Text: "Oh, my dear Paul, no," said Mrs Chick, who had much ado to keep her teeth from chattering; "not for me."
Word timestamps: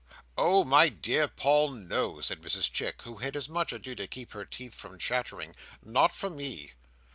"Oh, 0.35 0.63
my 0.63 0.89
dear 0.89 1.27
Paul, 1.27 1.69
no," 1.73 2.21
said 2.21 2.41
Mrs 2.41 2.71
Chick, 2.71 3.03
who 3.03 3.17
had 3.17 3.37
much 3.49 3.71
ado 3.71 3.93
to 3.93 4.07
keep 4.07 4.31
her 4.31 4.45
teeth 4.45 4.73
from 4.73 4.97
chattering; 4.97 5.55
"not 5.85 6.15
for 6.15 6.31
me." 6.31 6.71